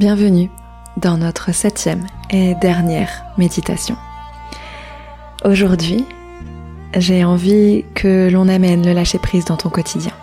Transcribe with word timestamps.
Bienvenue 0.00 0.50
dans 0.96 1.18
notre 1.18 1.52
septième 1.52 2.06
et 2.30 2.54
dernière 2.54 3.22
méditation. 3.36 3.98
Aujourd'hui, 5.44 6.06
j'ai 6.96 7.22
envie 7.22 7.84
que 7.94 8.30
l'on 8.32 8.48
amène 8.48 8.82
le 8.82 8.94
lâcher 8.94 9.18
prise 9.18 9.44
dans 9.44 9.58
ton 9.58 9.68
quotidien. 9.68 10.14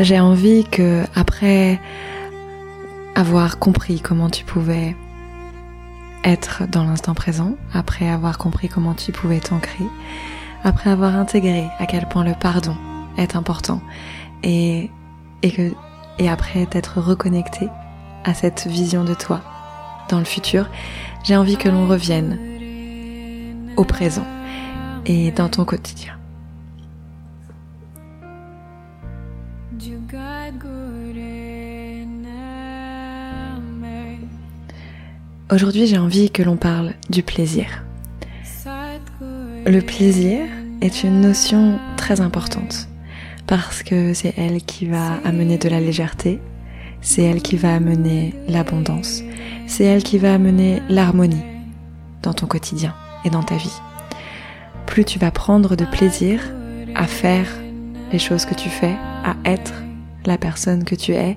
J'ai 0.00 0.18
envie 0.18 0.64
que, 0.64 1.04
après 1.14 1.80
avoir 3.14 3.60
compris 3.60 4.00
comment 4.00 4.28
tu 4.28 4.44
pouvais 4.44 4.96
être 6.24 6.64
dans 6.66 6.82
l'instant 6.82 7.14
présent, 7.14 7.54
après 7.72 8.08
avoir 8.08 8.36
compris 8.36 8.68
comment 8.68 8.94
tu 8.94 9.12
pouvais 9.12 9.38
t'ancrer, 9.38 9.86
après 10.64 10.90
avoir 10.90 11.14
intégré 11.14 11.68
à 11.78 11.86
quel 11.86 12.08
point 12.08 12.24
le 12.24 12.34
pardon 12.34 12.74
est 13.16 13.36
important 13.36 13.80
et, 14.42 14.90
et 15.42 15.52
que, 15.52 15.72
et 16.18 16.28
après 16.28 16.66
t'être 16.66 17.00
reconnecté 17.00 17.68
à 18.24 18.34
cette 18.34 18.66
vision 18.66 19.04
de 19.04 19.14
toi 19.14 19.42
dans 20.08 20.18
le 20.18 20.24
futur, 20.24 20.68
j'ai 21.24 21.36
envie 21.36 21.56
que 21.56 21.68
l'on 21.68 21.86
revienne 21.86 22.38
au 23.76 23.84
présent 23.84 24.26
et 25.06 25.30
dans 25.30 25.48
ton 25.48 25.64
quotidien. 25.64 26.14
Aujourd'hui, 35.52 35.86
j'ai 35.86 35.98
envie 35.98 36.30
que 36.30 36.42
l'on 36.42 36.56
parle 36.56 36.94
du 37.10 37.22
plaisir. 37.22 37.84
Le 39.66 39.80
plaisir 39.80 40.46
est 40.80 41.04
une 41.04 41.20
notion 41.20 41.78
très 41.96 42.20
importante 42.20 42.88
parce 43.46 43.82
que 43.82 44.14
c'est 44.14 44.34
elle 44.36 44.62
qui 44.62 44.86
va 44.86 45.20
amener 45.24 45.58
de 45.58 45.68
la 45.68 45.80
légèreté, 45.80 46.40
c'est 47.04 47.22
elle 47.22 47.42
qui 47.42 47.56
va 47.56 47.74
amener 47.74 48.34
l'abondance, 48.48 49.22
c'est 49.66 49.84
elle 49.84 50.02
qui 50.02 50.18
va 50.18 50.34
amener 50.34 50.82
l'harmonie 50.88 51.44
dans 52.22 52.32
ton 52.32 52.46
quotidien 52.46 52.94
et 53.24 53.30
dans 53.30 53.42
ta 53.42 53.56
vie. 53.56 53.78
Plus 54.86 55.04
tu 55.04 55.18
vas 55.18 55.30
prendre 55.30 55.76
de 55.76 55.84
plaisir 55.84 56.40
à 56.94 57.06
faire 57.06 57.46
les 58.10 58.18
choses 58.18 58.46
que 58.46 58.54
tu 58.54 58.70
fais, 58.70 58.96
à 59.22 59.36
être 59.44 59.74
la 60.24 60.38
personne 60.38 60.84
que 60.84 60.94
tu 60.94 61.12
es, 61.12 61.36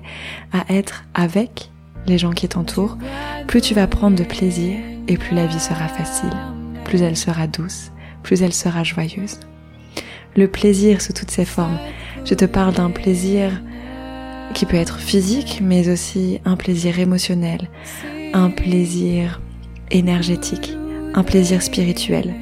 à 0.52 0.64
être 0.72 1.04
avec 1.14 1.70
les 2.06 2.16
gens 2.16 2.32
qui 2.32 2.48
t'entourent, 2.48 2.96
plus 3.46 3.60
tu 3.60 3.74
vas 3.74 3.86
prendre 3.86 4.16
de 4.16 4.24
plaisir 4.24 4.78
et 5.06 5.18
plus 5.18 5.36
la 5.36 5.46
vie 5.46 5.60
sera 5.60 5.88
facile, 5.88 6.32
plus 6.84 7.02
elle 7.02 7.16
sera 7.16 7.46
douce, 7.46 7.92
plus 8.22 8.42
elle 8.42 8.54
sera 8.54 8.84
joyeuse. 8.84 9.38
Le 10.34 10.48
plaisir 10.48 11.02
sous 11.02 11.12
toutes 11.12 11.30
ses 11.30 11.44
formes. 11.44 11.78
Je 12.24 12.34
te 12.34 12.44
parle 12.46 12.72
d'un 12.72 12.90
plaisir 12.90 13.50
qui 14.54 14.66
peut 14.66 14.76
être 14.76 14.98
physique, 14.98 15.60
mais 15.62 15.88
aussi 15.88 16.40
un 16.44 16.56
plaisir 16.56 16.98
émotionnel, 16.98 17.68
un 18.32 18.50
plaisir 18.50 19.40
énergétique, 19.90 20.76
un 21.14 21.22
plaisir 21.22 21.62
spirituel. 21.62 22.34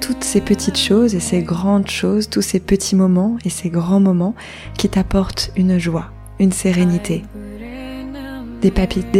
Toutes 0.00 0.24
ces 0.24 0.40
petites 0.40 0.78
choses 0.78 1.14
et 1.14 1.20
ces 1.20 1.42
grandes 1.42 1.88
choses, 1.88 2.28
tous 2.28 2.42
ces 2.42 2.60
petits 2.60 2.96
moments 2.96 3.38
et 3.44 3.50
ces 3.50 3.70
grands 3.70 4.00
moments 4.00 4.34
qui 4.76 4.88
t'apportent 4.88 5.50
une 5.56 5.78
joie, 5.78 6.10
une 6.38 6.52
sérénité, 6.52 7.22
des, 8.60 8.70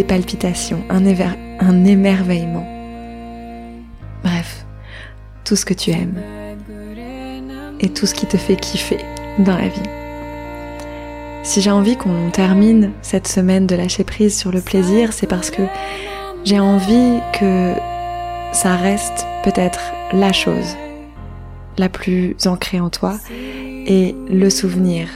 palpitations, 0.05 0.83
un 0.91 1.85
émerveillement. 1.85 2.67
Bref, 4.23 4.67
tout 5.45 5.57
ce 5.57 5.65
que 5.65 5.75
tu 5.75 5.91
aimes 5.91 6.21
et 7.81 7.89
tout 7.89 8.07
ce 8.07 8.15
qui 8.15 8.27
te 8.27 8.37
fait 8.37 8.57
kiffer 8.57 8.99
dans 9.39 9.57
la 9.57 9.69
vie. 9.69 10.06
Si 11.47 11.63
j'ai 11.63 11.71
envie 11.71 11.97
qu'on 11.97 12.31
termine 12.31 12.91
cette 13.03 13.29
semaine 13.29 13.69
de 13.69 13.77
lâcher 13.77 14.03
prise 14.03 14.37
sur 14.37 14.51
le 14.51 14.61
plaisir, 14.61 15.13
c'est 15.13 15.29
parce 15.29 15.51
que 15.51 15.63
j'ai 16.45 16.59
envie 16.59 17.21
que 17.39 17.73
ça 18.53 18.75
reste 18.75 19.25
peut-être 19.45 19.93
la 20.13 20.33
chose 20.33 20.77
la 21.79 21.89
plus 21.89 22.35
ancrée 22.47 22.81
en 22.81 22.91
toi 22.91 23.15
et 23.31 24.17
le 24.29 24.51
souvenir 24.51 25.09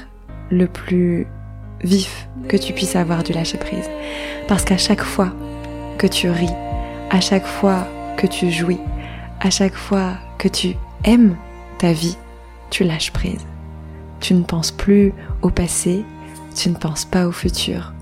le 0.50 0.68
plus 0.68 1.26
vif 1.82 2.28
que 2.46 2.56
tu 2.56 2.72
puisses 2.74 2.94
avoir 2.94 3.24
du 3.24 3.32
lâcher 3.32 3.58
prise. 3.58 3.90
Parce 4.46 4.62
qu'à 4.64 4.78
chaque 4.78 5.02
fois 5.02 5.32
que 5.98 6.06
tu 6.06 6.30
ris, 6.30 6.54
à 7.10 7.20
chaque 7.20 7.46
fois 7.46 7.88
que 8.16 8.28
tu 8.28 8.52
jouis, 8.52 8.80
à 9.40 9.50
chaque 9.50 9.74
fois 9.74 10.12
que 10.38 10.46
tu 10.46 10.76
aimes 11.04 11.34
ta 11.78 11.92
vie, 11.92 12.16
tu 12.70 12.84
lâches 12.84 13.10
prise. 13.10 13.44
Tu 14.20 14.34
ne 14.34 14.44
penses 14.44 14.70
plus 14.70 15.12
au 15.42 15.50
passé, 15.50 16.04
tu 16.54 16.70
ne 16.70 16.74
penses 16.74 17.04
pas 17.04 17.26
au 17.26 17.32
futur. 17.32 17.92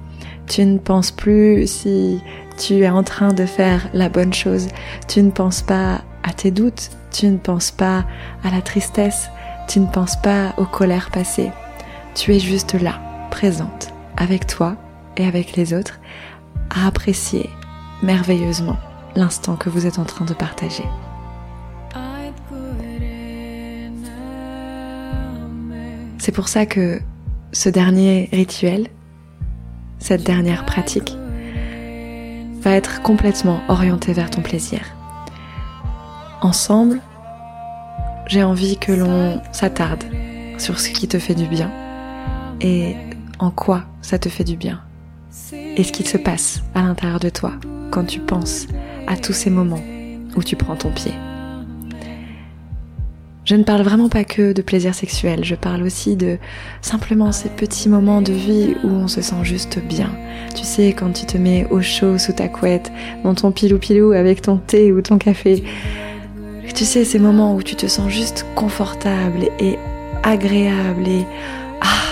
Tu 0.46 0.64
ne 0.64 0.78
penses 0.78 1.10
plus 1.10 1.66
si 1.66 2.20
tu 2.56 2.78
es 2.78 2.88
en 2.88 3.02
train 3.02 3.32
de 3.32 3.46
faire 3.46 3.88
la 3.92 4.08
bonne 4.08 4.32
chose. 4.32 4.68
Tu 5.06 5.22
ne 5.22 5.30
penses 5.30 5.62
pas 5.62 6.02
à 6.22 6.32
tes 6.32 6.50
doutes. 6.50 6.90
Tu 7.10 7.26
ne 7.26 7.36
penses 7.36 7.70
pas 7.70 8.04
à 8.42 8.50
la 8.50 8.62
tristesse. 8.62 9.28
Tu 9.68 9.80
ne 9.80 9.86
penses 9.86 10.16
pas 10.16 10.54
aux 10.56 10.64
colères 10.64 11.10
passées. 11.10 11.50
Tu 12.14 12.34
es 12.34 12.40
juste 12.40 12.74
là, 12.74 13.00
présente, 13.30 13.88
avec 14.16 14.46
toi 14.46 14.76
et 15.16 15.26
avec 15.26 15.56
les 15.56 15.74
autres, 15.74 16.00
à 16.70 16.86
apprécier 16.86 17.50
merveilleusement 18.02 18.76
l'instant 19.14 19.56
que 19.56 19.68
vous 19.68 19.86
êtes 19.86 19.98
en 19.98 20.04
train 20.04 20.24
de 20.24 20.34
partager. 20.34 20.84
C'est 26.18 26.32
pour 26.32 26.48
ça 26.48 26.66
que 26.66 27.00
ce 27.52 27.68
dernier 27.68 28.28
rituel, 28.32 28.88
cette 29.98 30.22
dernière 30.22 30.64
pratique, 30.64 31.16
va 32.60 32.72
être 32.72 33.02
complètement 33.02 33.60
orienté 33.68 34.12
vers 34.12 34.30
ton 34.30 34.42
plaisir. 34.42 34.80
Ensemble, 36.40 37.00
j'ai 38.26 38.42
envie 38.42 38.76
que 38.76 38.92
l'on 38.92 39.40
s'attarde 39.52 40.04
sur 40.58 40.78
ce 40.78 40.90
qui 40.90 41.08
te 41.08 41.18
fait 41.18 41.34
du 41.34 41.46
bien 41.46 41.70
et 42.60 42.96
en 43.38 43.50
quoi 43.50 43.84
ça 44.02 44.18
te 44.18 44.28
fait 44.28 44.44
du 44.44 44.56
bien 44.56 44.80
et 45.52 45.84
ce 45.84 45.92
qu'il 45.92 46.06
se 46.06 46.18
passe 46.18 46.62
à 46.74 46.82
l'intérieur 46.82 47.20
de 47.20 47.30
toi 47.30 47.52
quand 47.90 48.04
tu 48.04 48.20
penses 48.20 48.66
à 49.06 49.16
tous 49.16 49.32
ces 49.32 49.50
moments 49.50 49.82
où 50.36 50.42
tu 50.42 50.56
prends 50.56 50.76
ton 50.76 50.90
pied. 50.90 51.12
Je 53.48 53.56
ne 53.56 53.62
parle 53.62 53.80
vraiment 53.80 54.10
pas 54.10 54.24
que 54.24 54.52
de 54.52 54.60
plaisir 54.60 54.94
sexuel, 54.94 55.42
je 55.42 55.54
parle 55.54 55.82
aussi 55.82 56.16
de 56.16 56.36
simplement 56.82 57.32
ces 57.32 57.48
petits 57.48 57.88
moments 57.88 58.20
de 58.20 58.34
vie 58.34 58.74
où 58.84 58.88
on 58.88 59.08
se 59.08 59.22
sent 59.22 59.42
juste 59.42 59.78
bien. 59.78 60.10
Tu 60.54 60.64
sais, 60.64 60.88
quand 60.88 61.14
tu 61.14 61.24
te 61.24 61.38
mets 61.38 61.66
au 61.70 61.80
chaud 61.80 62.18
sous 62.18 62.34
ta 62.34 62.48
couette, 62.48 62.92
dans 63.24 63.34
ton 63.34 63.50
pilou-pilou 63.50 64.12
avec 64.12 64.42
ton 64.42 64.58
thé 64.58 64.92
ou 64.92 65.00
ton 65.00 65.16
café. 65.16 65.64
Tu 66.74 66.84
sais, 66.84 67.06
ces 67.06 67.18
moments 67.18 67.54
où 67.54 67.62
tu 67.62 67.74
te 67.74 67.86
sens 67.86 68.10
juste 68.10 68.44
confortable 68.54 69.48
et 69.58 69.78
agréable 70.22 71.08
et 71.08 71.24
ah, 71.80 72.02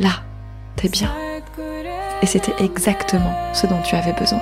là, 0.00 0.24
t'es 0.74 0.88
bien. 0.88 1.12
Et 2.20 2.26
c'était 2.26 2.64
exactement 2.64 3.36
ce 3.54 3.68
dont 3.68 3.80
tu 3.82 3.94
avais 3.94 4.14
besoin. 4.14 4.40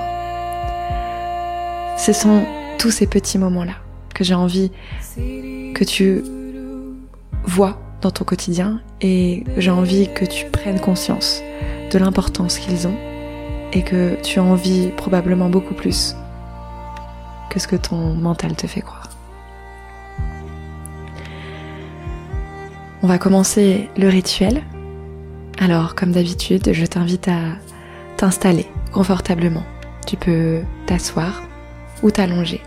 Ce 1.99 2.15
sont 2.15 2.47
tous 2.79 2.91
ces 2.91 3.06
petits 3.06 3.37
moments-là 3.37 3.75
que 4.19 4.25
j'ai 4.25 4.34
envie 4.34 4.73
que 5.17 5.84
tu 5.84 6.25
vois 7.45 7.79
dans 8.01 8.11
ton 8.11 8.25
quotidien 8.25 8.81
et 9.01 9.45
j'ai 9.59 9.71
envie 9.71 10.09
que 10.12 10.25
tu 10.25 10.47
prennes 10.47 10.81
conscience 10.81 11.41
de 11.93 11.99
l'importance 11.99 12.59
qu'ils 12.59 12.89
ont 12.89 12.97
et 13.73 13.83
que 13.83 14.21
tu 14.25 14.41
as 14.41 14.43
envie 14.43 14.89
probablement 14.97 15.49
beaucoup 15.49 15.75
plus 15.75 16.17
que 17.49 17.61
ce 17.61 17.69
que 17.69 17.77
ton 17.77 18.15
mental 18.15 18.56
te 18.56 18.67
fait 18.67 18.81
croire. 18.81 19.09
On 23.03 23.06
va 23.06 23.19
commencer 23.19 23.89
le 23.97 24.09
rituel. 24.09 24.65
Alors, 25.61 25.95
comme 25.95 26.11
d'habitude, 26.11 26.73
je 26.73 26.87
t'invite 26.87 27.29
à 27.29 27.56
t'installer 28.17 28.67
confortablement. 28.93 29.65
Tu 30.09 30.17
peux 30.17 30.62
t'asseoir 30.87 31.43
ou 32.03 32.11
t'allonger. 32.11 32.61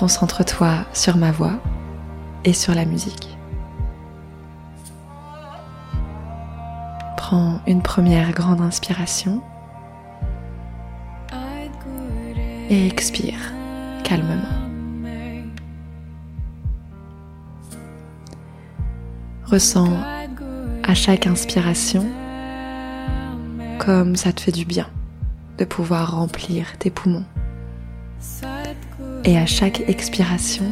Concentre-toi 0.00 0.86
sur 0.94 1.18
ma 1.18 1.30
voix 1.30 1.60
et 2.46 2.54
sur 2.54 2.74
la 2.74 2.86
musique. 2.86 3.36
Prends 7.18 7.60
une 7.66 7.82
première 7.82 8.32
grande 8.32 8.62
inspiration 8.62 9.42
et 12.70 12.86
expire 12.86 13.52
calmement. 14.02 14.40
Ressens 19.44 19.98
à 20.82 20.94
chaque 20.94 21.26
inspiration 21.26 22.06
comme 23.78 24.16
ça 24.16 24.32
te 24.32 24.40
fait 24.40 24.52
du 24.52 24.64
bien 24.64 24.88
de 25.58 25.66
pouvoir 25.66 26.12
remplir 26.12 26.78
tes 26.78 26.88
poumons. 26.88 27.26
Et 29.24 29.36
à 29.36 29.44
chaque 29.44 29.82
expiration, 29.86 30.64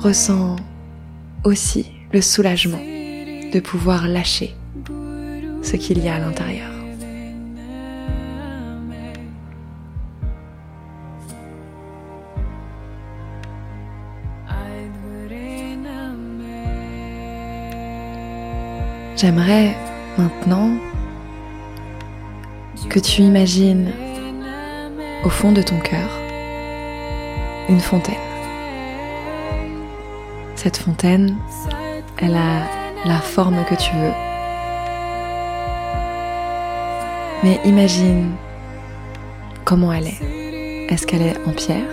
ressens 0.00 0.56
aussi 1.44 1.86
le 2.12 2.20
soulagement 2.20 2.80
de 3.52 3.60
pouvoir 3.60 4.08
lâcher 4.08 4.54
ce 5.62 5.76
qu'il 5.76 6.02
y 6.02 6.08
a 6.08 6.16
à 6.16 6.18
l'intérieur. 6.18 6.70
J'aimerais 19.16 19.74
maintenant 20.18 20.70
que 22.90 22.98
tu 22.98 23.22
imagines 23.22 23.90
au 25.24 25.30
fond 25.30 25.52
de 25.52 25.62
ton 25.62 25.78
cœur 25.80 26.15
une 27.68 27.80
fontaine. 27.80 28.14
Cette 30.54 30.76
fontaine, 30.76 31.36
elle 32.18 32.34
a 32.34 32.62
la 33.04 33.18
forme 33.20 33.64
que 33.68 33.74
tu 33.74 33.90
veux. 33.96 34.12
Mais 37.42 37.60
imagine 37.64 38.32
comment 39.64 39.92
elle 39.92 40.08
est. 40.08 40.86
Est-ce 40.88 41.06
qu'elle 41.06 41.22
est 41.22 41.36
en 41.46 41.52
pierre? 41.52 41.90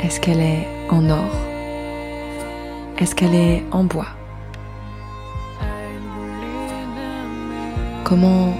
Est-ce 0.00 0.20
qu'elle 0.20 0.40
est 0.40 0.66
en 0.90 1.08
or? 1.08 1.30
Est-ce 2.98 3.14
qu'elle 3.14 3.34
est 3.34 3.64
en 3.70 3.84
bois? 3.84 4.08
Comment 8.04 8.54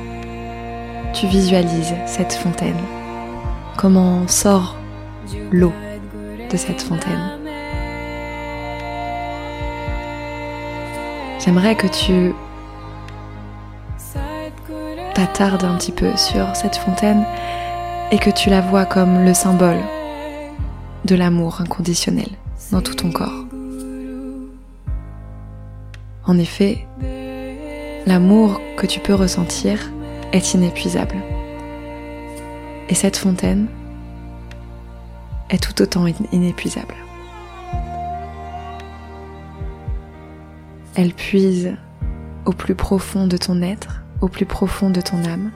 tu 1.12 1.26
visualises 1.26 1.94
cette 2.06 2.34
fontaine? 2.34 2.80
Comment 3.76 4.28
sort 4.28 4.77
l'eau 5.50 5.72
de 6.50 6.56
cette 6.56 6.82
fontaine 6.82 7.38
J'aimerais 11.38 11.76
que 11.76 11.86
tu 11.86 12.34
t'attardes 15.14 15.64
un 15.64 15.76
petit 15.76 15.92
peu 15.92 16.16
sur 16.16 16.54
cette 16.54 16.76
fontaine 16.76 17.24
et 18.10 18.18
que 18.18 18.30
tu 18.30 18.50
la 18.50 18.60
vois 18.60 18.84
comme 18.84 19.24
le 19.24 19.34
symbole 19.34 19.80
de 21.04 21.14
l'amour 21.14 21.60
inconditionnel 21.60 22.28
dans 22.72 22.82
tout 22.82 22.94
ton 22.94 23.10
corps. 23.10 23.44
En 26.26 26.38
effet, 26.38 26.86
l'amour 28.06 28.60
que 28.76 28.86
tu 28.86 29.00
peux 29.00 29.14
ressentir 29.14 29.90
est 30.32 30.54
inépuisable. 30.54 31.16
Et 32.88 32.94
cette 32.94 33.16
fontaine 33.16 33.68
est 35.50 35.62
tout 35.62 35.82
autant 35.82 36.06
inépuisable. 36.32 36.94
Elle 40.94 41.12
puise 41.12 41.76
au 42.44 42.52
plus 42.52 42.74
profond 42.74 43.26
de 43.26 43.36
ton 43.36 43.62
être, 43.62 44.02
au 44.20 44.28
plus 44.28 44.46
profond 44.46 44.90
de 44.90 45.00
ton 45.00 45.24
âme, 45.24 45.52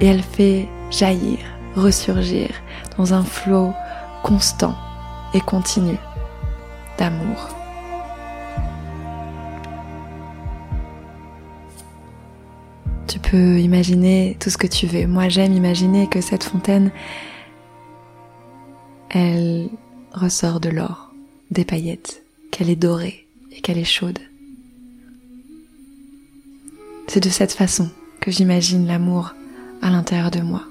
et 0.00 0.06
elle 0.06 0.22
fait 0.22 0.68
jaillir, 0.90 1.38
ressurgir 1.74 2.48
dans 2.96 3.14
un 3.14 3.22
flot 3.22 3.72
constant 4.22 4.74
et 5.34 5.40
continu 5.40 5.96
d'amour. 6.98 7.48
Tu 13.06 13.18
peux 13.18 13.58
imaginer 13.58 14.36
tout 14.38 14.50
ce 14.50 14.58
que 14.58 14.66
tu 14.66 14.86
veux. 14.86 15.06
Moi, 15.06 15.28
j'aime 15.28 15.54
imaginer 15.54 16.08
que 16.08 16.20
cette 16.20 16.44
fontaine, 16.44 16.90
elle 19.10 19.68
ressort 20.12 20.60
de 20.60 20.68
l'or, 20.68 21.12
des 21.50 21.64
paillettes, 21.64 22.22
qu'elle 22.50 22.70
est 22.70 22.76
dorée 22.76 23.26
et 23.52 23.60
qu'elle 23.60 23.78
est 23.78 23.84
chaude. 23.84 24.18
C'est 27.06 27.22
de 27.22 27.28
cette 27.28 27.52
façon 27.52 27.88
que 28.20 28.30
j'imagine 28.30 28.86
l'amour 28.86 29.34
à 29.80 29.90
l'intérieur 29.90 30.30
de 30.30 30.40
moi, 30.40 30.64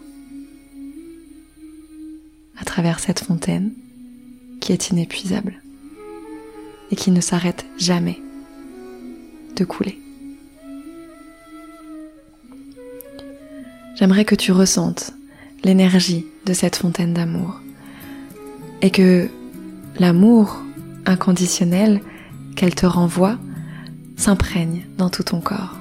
à 2.60 2.66
travers 2.66 3.00
cette 3.00 3.22
fontaine 3.22 3.74
qui 4.60 4.72
est 4.72 4.90
inépuisable 4.90 5.62
et 6.92 6.96
qui 6.96 7.12
ne 7.12 7.22
s'arrête 7.22 7.66
jamais 7.78 8.22
de 9.56 9.66
couler. 9.66 10.00
J'aimerais 13.96 14.26
que 14.26 14.36
tu 14.36 14.52
ressentes 14.52 15.12
l'énergie 15.64 16.28
de 16.46 16.54
cette 16.54 16.76
fontaine 16.76 17.14
d'amour 17.16 17.60
et 18.82 18.92
que 18.92 19.30
l'amour 20.00 20.62
inconditionnel 21.06 22.02
qu'elle 22.56 22.76
te 22.76 22.86
renvoie 22.86 23.38
s'imprègne 24.16 24.86
dans 24.98 25.10
tout 25.10 25.24
ton 25.24 25.40
corps. 25.40 25.76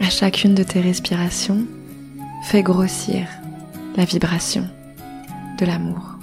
À 0.00 0.08
chacune 0.08 0.54
de 0.54 0.62
tes 0.62 0.80
respirations, 0.80 1.66
fais 2.44 2.62
grossir 2.62 3.26
la 3.96 4.04
vibration 4.04 4.68
de 5.58 5.66
l'amour. 5.66 6.16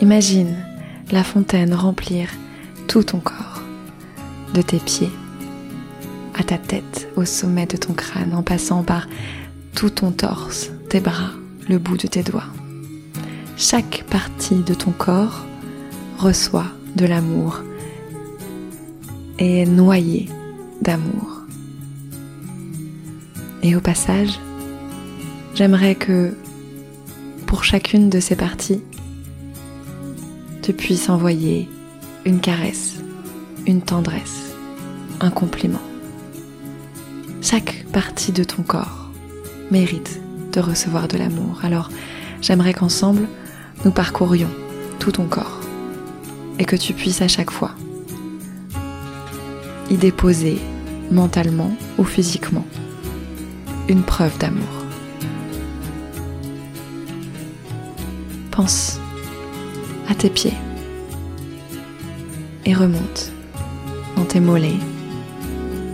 Imagine 0.00 0.56
la 1.10 1.24
fontaine 1.24 1.74
remplir 1.74 2.30
tout 2.86 3.02
ton 3.02 3.18
corps, 3.18 3.62
de 4.54 4.62
tes 4.62 4.78
pieds 4.78 5.10
à 6.38 6.44
ta 6.44 6.56
tête, 6.56 7.08
au 7.16 7.24
sommet 7.24 7.66
de 7.66 7.76
ton 7.76 7.92
crâne, 7.92 8.32
en 8.32 8.42
passant 8.42 8.82
par 8.82 9.08
tout 9.74 9.90
ton 9.90 10.12
torse, 10.12 10.70
tes 10.88 11.00
bras, 11.00 11.32
le 11.68 11.78
bout 11.78 11.96
de 11.96 12.06
tes 12.06 12.22
doigts. 12.22 12.46
Chaque 13.56 14.04
partie 14.08 14.62
de 14.62 14.72
ton 14.72 14.92
corps 14.92 15.44
reçoit 16.18 16.72
de 16.96 17.06
l'amour 17.06 17.62
et 19.38 19.62
est 19.62 19.66
noyée 19.66 20.28
d'amour. 20.80 21.42
Et 23.62 23.74
au 23.74 23.80
passage, 23.80 24.38
j'aimerais 25.54 25.96
que 25.96 26.36
pour 27.46 27.64
chacune 27.64 28.10
de 28.10 28.20
ces 28.20 28.36
parties, 28.36 28.82
tu 30.62 30.72
puisses 30.72 31.08
envoyer 31.08 31.68
une 32.24 32.40
caresse, 32.40 32.96
une 33.66 33.82
tendresse, 33.82 34.54
un 35.20 35.30
compliment. 35.30 35.87
Chaque 37.50 37.86
partie 37.94 38.30
de 38.32 38.44
ton 38.44 38.62
corps 38.62 39.08
mérite 39.70 40.20
de 40.52 40.60
recevoir 40.60 41.08
de 41.08 41.16
l'amour. 41.16 41.60
Alors, 41.62 41.88
j'aimerais 42.42 42.74
qu'ensemble, 42.74 43.26
nous 43.86 43.90
parcourions 43.90 44.50
tout 44.98 45.12
ton 45.12 45.24
corps 45.24 45.60
et 46.58 46.66
que 46.66 46.76
tu 46.76 46.92
puisses 46.92 47.22
à 47.22 47.28
chaque 47.28 47.50
fois 47.50 47.70
y 49.88 49.96
déposer 49.96 50.58
mentalement 51.10 51.74
ou 51.96 52.04
physiquement 52.04 52.66
une 53.88 54.02
preuve 54.02 54.36
d'amour. 54.36 54.84
Pense 58.50 59.00
à 60.06 60.14
tes 60.14 60.28
pieds 60.28 60.58
et 62.66 62.74
remonte 62.74 63.32
dans 64.16 64.26
tes 64.26 64.40
mollets, 64.40 64.76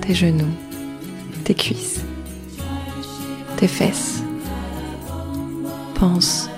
tes 0.00 0.16
genoux, 0.16 0.50
tes 1.44 1.54
cuisses, 1.54 2.00
tes 3.56 3.68
fesses. 3.68 4.22
Pense 5.94 6.48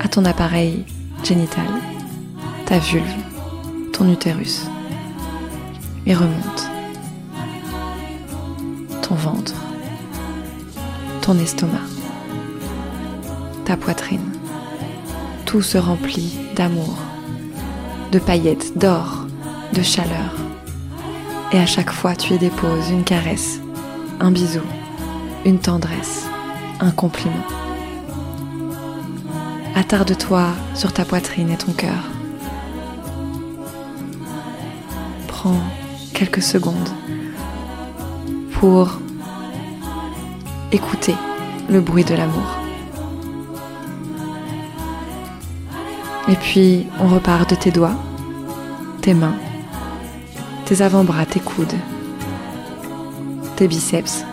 à 0.00 0.08
ton 0.08 0.24
appareil 0.24 0.84
génital, 1.22 1.68
ta 2.66 2.78
vulve, 2.78 3.04
ton 3.92 4.10
utérus 4.10 4.62
et 6.06 6.14
remonte 6.14 6.70
ton 9.02 9.14
ventre, 9.14 9.54
ton 11.20 11.38
estomac, 11.38 11.78
ta 13.66 13.76
poitrine. 13.76 14.32
Tout 15.44 15.62
se 15.62 15.76
remplit 15.76 16.36
d'amour, 16.56 16.96
de 18.12 18.18
paillettes, 18.18 18.76
d'or, 18.78 19.23
de 19.74 19.82
chaleur. 19.82 20.32
Et 21.52 21.58
à 21.58 21.66
chaque 21.66 21.90
fois, 21.90 22.14
tu 22.14 22.34
y 22.34 22.38
déposes 22.38 22.90
une 22.90 23.04
caresse, 23.04 23.60
un 24.20 24.30
bisou, 24.30 24.62
une 25.44 25.58
tendresse, 25.58 26.26
un 26.80 26.90
compliment. 26.90 27.44
Attarde-toi 29.74 30.46
sur 30.74 30.92
ta 30.92 31.04
poitrine 31.04 31.50
et 31.50 31.56
ton 31.56 31.72
cœur. 31.72 32.04
Prends 35.26 35.60
quelques 36.12 36.42
secondes 36.42 36.90
pour 38.52 38.98
écouter 40.70 41.16
le 41.68 41.80
bruit 41.80 42.04
de 42.04 42.14
l'amour. 42.14 42.58
Et 46.28 46.36
puis 46.36 46.86
on 47.00 47.08
repart 47.08 47.50
de 47.50 47.56
tes 47.56 47.70
doigts, 47.70 47.96
tes 49.02 49.12
mains, 49.12 49.34
tes 50.66 50.80
avant-bras, 50.80 51.26
tes 51.26 51.40
coudes, 51.40 51.74
tes 53.56 53.68
biceps, 53.68 54.24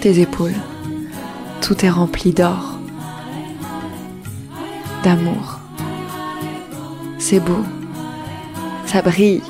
tes 0.00 0.20
épaules. 0.20 0.54
Tout 1.60 1.84
est 1.84 1.90
rempli 1.90 2.32
d'or, 2.32 2.78
d'amour. 5.02 5.58
C'est 7.18 7.40
beau, 7.40 7.64
ça 8.86 9.02
brille. 9.02 9.42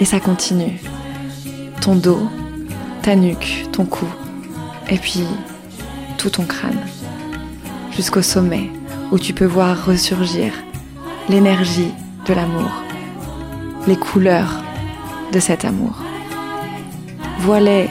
Et 0.00 0.04
ça 0.04 0.18
continue. 0.18 0.80
Ton 1.80 1.94
dos, 1.94 2.28
ta 3.02 3.16
nuque, 3.16 3.66
ton 3.72 3.84
cou, 3.84 4.06
et 4.88 4.98
puis 4.98 5.24
tout 6.18 6.30
ton 6.30 6.44
crâne, 6.44 6.80
jusqu'au 7.94 8.22
sommet 8.22 8.70
où 9.10 9.18
tu 9.18 9.32
peux 9.32 9.46
voir 9.46 9.86
ressurgir 9.86 10.52
l'énergie 11.28 11.92
de 12.26 12.34
l'amour, 12.34 12.70
les 13.86 13.96
couleurs 13.96 14.62
de 15.32 15.40
cet 15.40 15.64
amour. 15.64 15.94
Voilà 17.40 17.84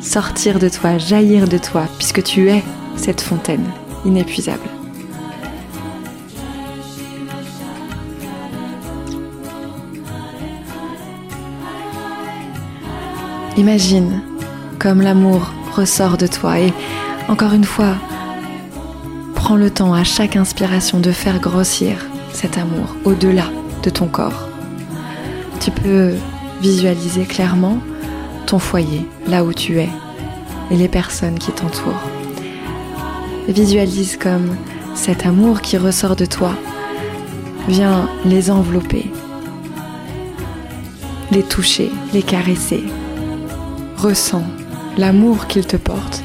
sortir 0.00 0.58
de 0.58 0.68
toi, 0.68 0.98
jaillir 0.98 1.46
de 1.46 1.58
toi, 1.58 1.84
puisque 1.98 2.22
tu 2.22 2.48
es 2.48 2.62
cette 2.96 3.20
fontaine 3.20 3.64
inépuisable. 4.04 4.68
Imagine 13.56 14.22
comme 14.78 15.02
l'amour 15.02 15.52
ressort 15.72 16.16
de 16.16 16.26
toi 16.26 16.58
et 16.60 16.72
encore 17.28 17.52
une 17.52 17.64
fois, 17.64 17.94
prends 19.50 19.56
le 19.56 19.68
temps 19.68 19.94
à 19.94 20.04
chaque 20.04 20.36
inspiration 20.36 21.00
de 21.00 21.10
faire 21.10 21.40
grossir 21.40 22.06
cet 22.32 22.56
amour 22.56 22.94
au-delà 23.04 23.46
de 23.82 23.90
ton 23.90 24.06
corps. 24.06 24.48
Tu 25.58 25.72
peux 25.72 26.12
visualiser 26.60 27.24
clairement 27.24 27.78
ton 28.46 28.60
foyer, 28.60 29.04
là 29.26 29.42
où 29.42 29.52
tu 29.52 29.80
es, 29.80 29.88
et 30.70 30.76
les 30.76 30.86
personnes 30.86 31.36
qui 31.36 31.50
t'entourent. 31.50 32.08
Visualise 33.48 34.16
comme 34.16 34.54
cet 34.94 35.26
amour 35.26 35.62
qui 35.62 35.76
ressort 35.78 36.14
de 36.14 36.26
toi 36.26 36.54
vient 37.66 38.08
les 38.24 38.52
envelopper, 38.52 39.10
les 41.32 41.42
toucher, 41.42 41.90
les 42.12 42.22
caresser. 42.22 42.84
Ressens 43.96 44.46
l'amour 44.96 45.48
qu'il 45.48 45.66
te 45.66 45.76
porte 45.76 46.22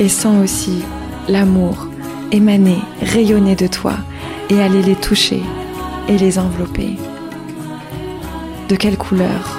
et 0.00 0.08
sens 0.08 0.42
aussi 0.42 0.82
l'amour 1.28 1.89
émaner, 2.32 2.78
rayonner 3.02 3.56
de 3.56 3.66
toi 3.66 3.94
et 4.48 4.60
aller 4.60 4.82
les 4.82 4.96
toucher 4.96 5.42
et 6.08 6.18
les 6.18 6.38
envelopper. 6.38 6.96
De 8.68 8.76
quelle 8.76 8.96
couleur 8.96 9.58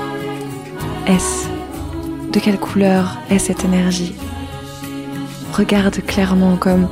est-ce? 1.08 1.48
De 2.32 2.40
quelle 2.40 2.60
couleur 2.60 3.18
est 3.30 3.40
cette 3.40 3.66
énergie? 3.66 4.16
Regarde 5.54 5.98
clairement 6.06 6.56
comme 6.56 6.88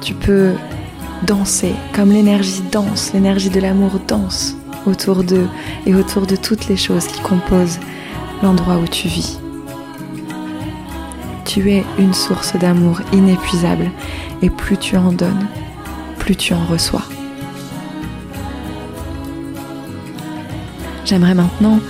tu 0.00 0.14
peux 0.14 0.52
danser, 1.26 1.72
comme 1.92 2.12
l'énergie 2.12 2.62
danse, 2.70 3.12
l'énergie 3.12 3.50
de 3.50 3.60
l'amour 3.60 3.98
danse 4.06 4.56
autour 4.86 5.24
d'eux 5.24 5.48
et 5.86 5.94
autour 5.94 6.26
de 6.26 6.36
toutes 6.36 6.68
les 6.68 6.76
choses 6.76 7.06
qui 7.06 7.20
composent 7.20 7.80
l'endroit 8.42 8.76
où 8.76 8.86
tu 8.86 9.08
vis. 9.08 9.40
Tu 11.48 11.70
es 11.70 11.82
une 11.98 12.12
source 12.12 12.54
d'amour 12.56 13.00
inépuisable 13.10 13.90
et 14.42 14.50
plus 14.50 14.76
tu 14.76 14.98
en 14.98 15.12
donnes, 15.12 15.46
plus 16.18 16.36
tu 16.36 16.52
en 16.52 16.62
reçois. 16.66 17.04
J'aimerais 21.06 21.34
maintenant 21.34 21.80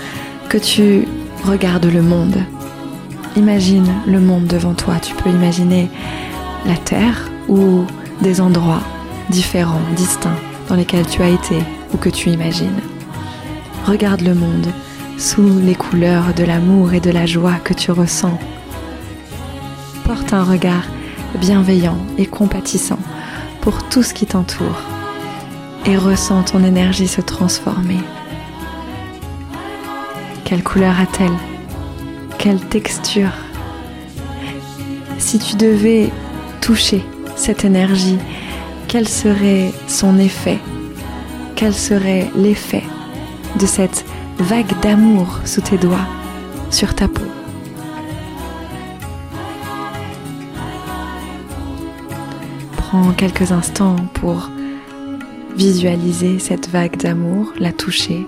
que 0.49 0.59
tu 0.59 1.09
regardes 1.45 1.87
le 1.87 2.03
monde. 2.03 2.37
Imagine 3.35 3.93
le 4.07 4.21
monde 4.21 4.47
devant 4.47 4.75
toi. 4.75 5.01
Tu 5.03 5.13
peux 5.17 5.29
imaginer 5.29 5.91
la 6.65 6.77
Terre 6.77 7.29
ou 7.49 7.85
des 8.23 8.41
endroits 8.41 8.83
différents, 9.29 9.83
distincts, 9.97 10.39
dans 10.69 10.77
lesquels 10.77 11.07
tu 11.07 11.21
as 11.21 11.31
été 11.31 11.59
ou 11.93 11.97
que 11.97 12.11
tu 12.11 12.31
imagines. 12.31 12.81
Regarde 13.87 14.21
le 14.21 14.35
monde 14.35 14.69
sous 15.19 15.59
les 15.59 15.75
couleurs 15.75 16.33
de 16.33 16.45
l'amour 16.45 16.95
et 16.95 17.01
de 17.01 17.11
la 17.11 17.27
joie 17.27 17.57
que 17.65 17.75
tu 17.75 17.91
ressens. 17.91 18.39
Porte 20.09 20.33
un 20.33 20.43
regard 20.43 20.85
bienveillant 21.39 21.99
et 22.17 22.25
compatissant 22.25 22.99
pour 23.61 23.91
tout 23.91 24.03
ce 24.03 24.15
qui 24.15 24.25
t'entoure 24.25 24.81
et 25.85 25.99
ressens 25.99 26.45
ton 26.45 26.65
énergie 26.65 27.07
se 27.07 27.21
transformer. 27.21 27.99
Quelle 30.47 30.63
couleur 30.63 30.99
a-t-elle? 30.99 31.37
Quelle 32.39 32.59
texture? 32.59 33.33
Si 35.19 35.39
tu 35.39 35.57
devais 35.57 36.11
toucher 36.63 37.05
cette 37.37 37.67
énergie, 37.67 38.19
quel 38.89 39.07
serait 39.07 39.75
son 39.89 40.19
effet? 40.19 40.59
Quel 41.55 41.75
serait 41.75 42.31
l'effet 42.35 42.85
de 43.61 43.67
cette 43.67 44.07
vague 44.39 44.73
d'amour 44.81 45.41
sous 45.45 45.61
tes 45.61 45.77
doigts, 45.77 46.09
sur 46.71 46.95
ta 46.95 47.09
peau? 47.09 47.28
Prends 52.91 53.13
quelques 53.13 53.53
instants 53.53 53.97
pour 54.15 54.49
visualiser 55.55 56.39
cette 56.39 56.71
vague 56.71 56.97
d'amour, 56.97 57.53
la 57.59 57.71
toucher 57.71 58.27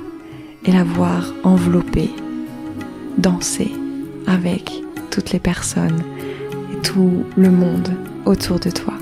et 0.67 0.71
la 0.71 0.85
voir 0.85 1.33
envelopper, 1.45 2.11
danser 3.17 3.73
avec 4.27 4.71
toutes 5.11 5.33
les 5.33 5.39
personnes 5.39 6.03
et 6.75 6.77
tout 6.83 7.25
le 7.39 7.51
monde 7.51 7.89
autour 8.27 8.61
de 8.61 8.69
toi. 8.69 8.93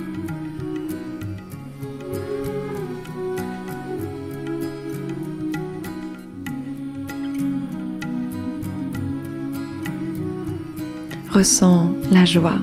Ressens 11.33 11.91
la 12.13 12.25
joie, 12.25 12.59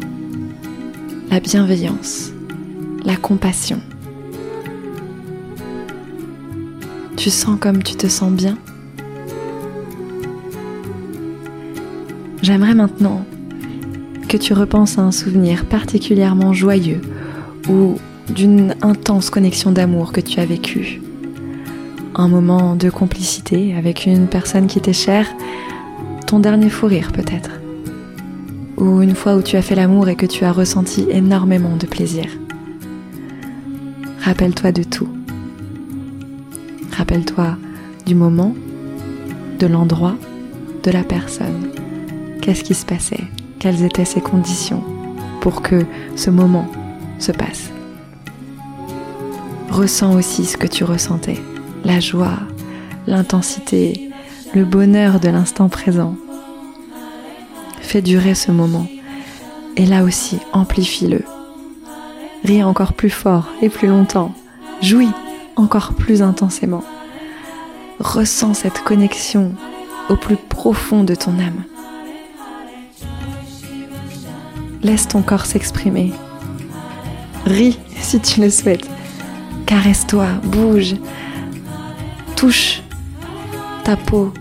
la 1.29 1.41
bienveillance, 1.41 2.31
la 3.05 3.15
compassion. 3.15 3.79
Tu 7.15 7.29
sens 7.29 7.57
comme 7.59 7.83
tu 7.83 7.95
te 7.95 8.07
sens 8.07 8.31
bien 8.31 8.57
J'aimerais 12.41 12.75
maintenant 12.75 13.25
que 14.27 14.38
tu 14.38 14.53
repenses 14.53 14.97
à 14.97 15.01
un 15.01 15.12
souvenir 15.12 15.65
particulièrement 15.65 16.53
joyeux 16.53 17.01
ou 17.69 17.95
d'une 18.29 18.75
intense 18.81 19.29
connexion 19.29 19.71
d'amour 19.71 20.12
que 20.12 20.21
tu 20.21 20.39
as 20.39 20.45
vécu. 20.45 21.01
Un 22.15 22.27
moment 22.27 22.75
de 22.75 22.89
complicité 22.89 23.75
avec 23.75 24.05
une 24.05 24.27
personne 24.27 24.67
qui 24.67 24.79
t'est 24.79 24.93
chère, 24.93 25.27
ton 26.27 26.39
dernier 26.39 26.69
fou 26.69 26.88
rire 26.88 27.12
peut-être. 27.12 27.51
Ou 28.77 29.01
une 29.01 29.15
fois 29.15 29.35
où 29.35 29.41
tu 29.41 29.57
as 29.57 29.62
fait 29.62 29.75
l'amour 29.75 30.09
et 30.09 30.15
que 30.15 30.25
tu 30.25 30.43
as 30.43 30.51
ressenti 30.51 31.07
énormément 31.09 31.77
de 31.77 31.85
plaisir. 31.85 32.25
Rappelle-toi 34.25 34.72
de 34.72 34.82
tout. 34.82 35.08
Rappelle-toi 36.98 37.58
du 38.08 38.15
moment, 38.15 38.55
de 39.60 39.67
l'endroit, 39.67 40.15
de 40.82 40.89
la 40.89 41.03
personne. 41.03 41.70
Qu'est-ce 42.41 42.63
qui 42.63 42.74
se 42.74 42.88
passait? 42.88 43.24
Quelles 43.60 43.84
étaient 43.84 44.03
ces 44.03 44.22
conditions 44.22 44.84
pour 45.41 45.62
que 45.62 45.86
ce 46.15 46.32
moment 46.32 46.67
se 47.20 47.32
passe? 47.32 47.70
Ressens 49.70 50.15
aussi 50.15 50.46
ce 50.46 50.58
que 50.58 50.65
tu 50.65 50.84
ressentais, 50.84 51.39
la 51.84 52.00
joie, 52.00 52.39
l'intensité, 53.05 54.10
le 54.55 54.65
bonheur 54.65 55.20
de 55.20 55.29
l'instant 55.29 55.70
présent. 55.70 56.15
Fais 57.79 58.01
durer 58.01 58.34
ce 58.34 58.51
moment 58.51 58.88
et 59.77 59.86
là 59.86 60.03
aussi 60.03 60.39
amplifie-le. 60.51 61.22
Ris 62.45 62.61
encore 62.61 62.93
plus 62.93 63.09
fort 63.09 63.47
et 63.63 63.69
plus 63.69 63.87
longtemps. 63.87 64.31
Jouis 64.79 65.09
encore 65.55 65.93
plus 65.93 66.21
intensément. 66.21 66.83
Ressens 67.99 68.53
cette 68.53 68.83
connexion 68.83 69.53
au 70.09 70.15
plus 70.15 70.35
profond 70.35 71.03
de 71.03 71.15
ton 71.15 71.39
âme. 71.39 71.63
Laisse 74.83 75.07
ton 75.07 75.23
corps 75.23 75.47
s'exprimer. 75.47 76.13
Ris 77.47 77.79
si 77.99 78.19
tu 78.19 78.41
le 78.41 78.51
souhaites. 78.51 78.87
Caresse-toi, 79.65 80.27
bouge, 80.43 80.97
touche 82.35 82.83
ta 83.83 83.97
peau 83.97 84.31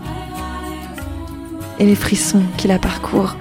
et 1.79 1.85
les 1.85 1.95
frissons 1.95 2.43
qui 2.57 2.67
la 2.67 2.77
parcourent. 2.77 3.35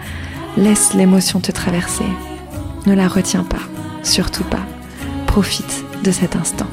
Laisse 0.57 0.95
l'émotion 0.95 1.41
te 1.41 1.53
traverser. 1.53 2.07
Ne 2.87 2.95
la 2.95 3.09
retiens 3.09 3.45
pas, 3.45 3.61
surtout 4.05 4.45
pas. 4.45 4.65
Profite 5.27 5.85
de 6.05 6.11
cet 6.11 6.37
instant. 6.37 6.67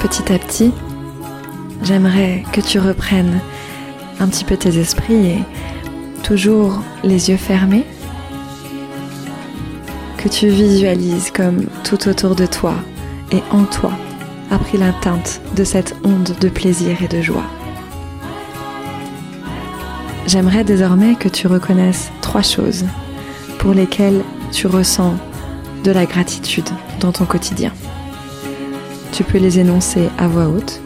Petit 0.00 0.32
à 0.32 0.38
petit, 0.38 0.72
j'aimerais 1.82 2.42
que 2.52 2.60
tu 2.60 2.78
reprennes 2.80 3.40
un 4.18 4.26
petit 4.26 4.44
peu 4.44 4.56
tes 4.56 4.76
esprits 4.78 5.26
et 5.26 5.38
toujours 6.22 6.82
les 7.04 7.30
yeux 7.30 7.36
fermés, 7.36 7.86
que 10.22 10.28
tu 10.28 10.46
visualises 10.46 11.32
comme 11.32 11.66
tout 11.82 12.08
autour 12.08 12.36
de 12.36 12.46
toi 12.46 12.74
et 13.32 13.42
en 13.50 13.64
toi 13.64 13.90
a 14.52 14.58
pris 14.58 14.78
la 14.78 14.92
teinte 14.92 15.40
de 15.56 15.64
cette 15.64 15.96
onde 16.04 16.38
de 16.38 16.48
plaisir 16.48 17.02
et 17.02 17.08
de 17.08 17.20
joie. 17.20 17.46
J'aimerais 20.28 20.62
désormais 20.62 21.16
que 21.16 21.28
tu 21.28 21.48
reconnaisses 21.48 22.12
trois 22.20 22.42
choses 22.42 22.84
pour 23.58 23.74
lesquelles 23.74 24.22
tu 24.52 24.68
ressens 24.68 25.16
de 25.82 25.90
la 25.90 26.06
gratitude 26.06 26.68
dans 27.00 27.10
ton 27.10 27.24
quotidien. 27.24 27.72
Tu 29.10 29.24
peux 29.24 29.38
les 29.38 29.58
énoncer 29.58 30.08
à 30.18 30.28
voix 30.28 30.46
haute 30.46 30.80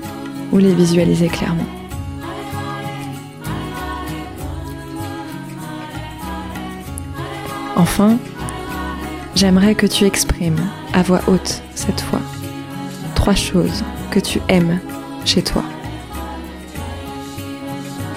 ou 0.51 0.57
les 0.57 0.73
visualiser 0.73 1.29
clairement. 1.29 1.67
Enfin, 7.77 8.17
j'aimerais 9.37 9.75
que 9.75 9.87
tu 9.87 10.05
exprimes 10.05 10.61
à 10.95 11.03
voix 11.03 11.21
haute 11.29 11.63
cette 11.75 12.01
fois 12.01 12.21
trois 13.15 13.35
choses 13.35 13.85
que 14.11 14.19
tu 14.19 14.41
aimes 14.49 14.79
chez 15.25 15.43
toi. 15.43 15.63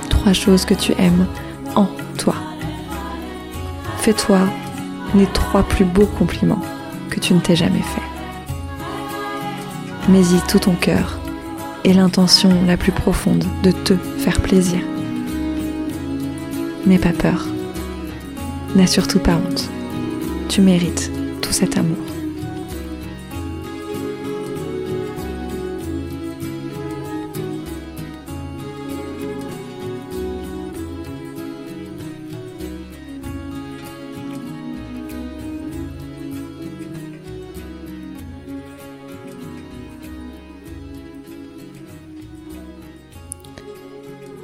Trois 0.10 0.34
choses 0.34 0.66
que 0.66 0.76
tu 0.76 0.94
aimes 1.00 1.26
en 1.76 1.88
toi. 2.18 2.36
Fais-toi 3.98 4.40
les 5.16 5.26
trois 5.28 5.64
plus 5.64 5.86
beaux 5.86 6.06
compliments 6.06 6.62
que 7.10 7.20
tu 7.20 7.34
ne 7.34 7.40
t'es 7.40 7.56
jamais 7.56 7.82
fait. 7.82 8.02
Mets-y 10.12 10.40
tout 10.48 10.60
ton 10.60 10.74
cœur 10.74 11.20
et 11.84 11.94
l'intention 11.94 12.52
la 12.66 12.78
plus 12.78 12.92
profonde 12.92 13.46
de 13.64 13.72
te 13.72 13.96
faire 14.20 14.40
plaisir. 14.42 14.80
N'aie 16.86 17.00
pas 17.00 17.14
peur. 17.14 17.46
N'aie 18.76 18.88
surtout 18.88 19.20
pas 19.20 19.34
honte. 19.36 19.70
Tu 20.50 20.62
mérites 20.62 21.12
tout 21.42 21.52
cet 21.52 21.78
amour. 21.78 21.96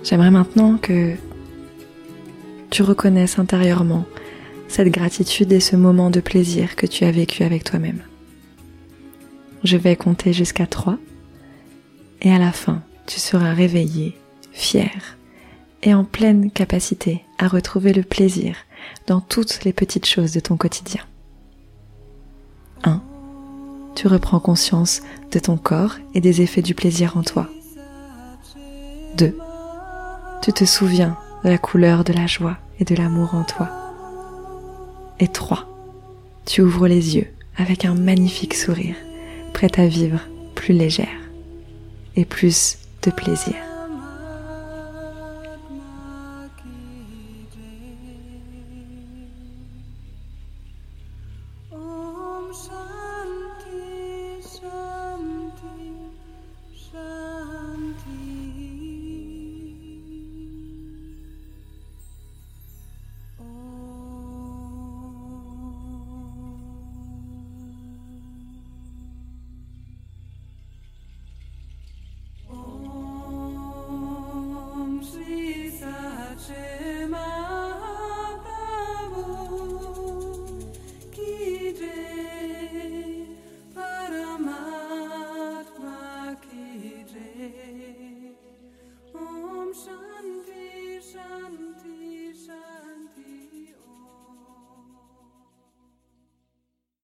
J'aimerais 0.03 0.29
maintenant 0.29 0.77
que 0.77 1.15
tu 2.69 2.83
reconnaisses 2.83 3.39
intérieurement 3.39 4.05
cette 4.67 4.89
gratitude 4.89 5.51
et 5.51 5.59
ce 5.59 5.75
moment 5.75 6.09
de 6.09 6.19
plaisir 6.19 6.75
que 6.75 6.85
tu 6.85 7.05
as 7.05 7.11
vécu 7.11 7.43
avec 7.43 7.63
toi-même. 7.63 8.01
Je 9.63 9.77
vais 9.77 9.95
compter 9.95 10.33
jusqu'à 10.33 10.67
trois 10.67 10.97
et 12.21 12.31
à 12.31 12.39
la 12.39 12.51
fin, 12.51 12.81
tu 13.07 13.19
seras 13.19 13.53
réveillé, 13.53 14.17
fier 14.51 15.17
et 15.83 15.93
en 15.93 16.03
pleine 16.03 16.51
capacité 16.51 17.23
à 17.37 17.47
retrouver 17.47 17.93
le 17.93 18.03
plaisir 18.03 18.55
dans 19.07 19.21
toutes 19.21 19.63
les 19.63 19.73
petites 19.73 20.05
choses 20.05 20.31
de 20.31 20.39
ton 20.39 20.57
quotidien. 20.57 21.01
1. 22.83 23.01
Tu 23.95 24.07
reprends 24.07 24.39
conscience 24.39 25.01
de 25.31 25.39
ton 25.39 25.57
corps 25.57 25.95
et 26.13 26.21
des 26.21 26.41
effets 26.41 26.61
du 26.61 26.75
plaisir 26.75 27.17
en 27.17 27.23
toi. 27.23 27.49
2 29.17 29.35
tu 30.45 30.53
te 30.53 30.63
souviens 30.63 31.17
de 31.43 31.49
la 31.49 31.57
couleur 31.57 32.03
de 32.03 32.13
la 32.13 32.27
joie 32.27 32.57
et 32.79 32.85
de 32.85 32.93
l'amour 32.93 33.33
en 33.33 33.43
toi. 33.43 33.84
Et 35.19 35.27
3. 35.27 35.67
Tu 36.45 36.61
ouvres 36.61 36.87
les 36.87 37.15
yeux 37.15 37.27
avec 37.57 37.85
un 37.85 37.95
magnifique 37.95 38.53
sourire, 38.53 38.95
prêt 39.53 39.71
à 39.77 39.87
vivre 39.87 40.19
plus 40.55 40.73
légère 40.73 41.07
et 42.15 42.25
plus 42.25 42.77
de 43.03 43.11
plaisir. 43.11 43.55